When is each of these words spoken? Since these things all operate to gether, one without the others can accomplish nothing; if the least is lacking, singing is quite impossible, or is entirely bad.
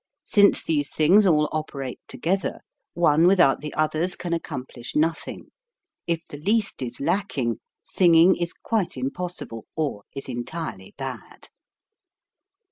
Since 0.25 0.63
these 0.63 0.89
things 0.89 1.27
all 1.27 1.47
operate 1.51 1.99
to 2.07 2.17
gether, 2.17 2.61
one 2.95 3.27
without 3.27 3.61
the 3.61 3.71
others 3.75 4.15
can 4.15 4.33
accomplish 4.33 4.95
nothing; 4.95 5.51
if 6.07 6.25
the 6.25 6.39
least 6.39 6.81
is 6.81 6.99
lacking, 6.99 7.59
singing 7.83 8.35
is 8.35 8.51
quite 8.51 8.97
impossible, 8.97 9.67
or 9.75 10.05
is 10.15 10.27
entirely 10.27 10.95
bad. 10.97 11.49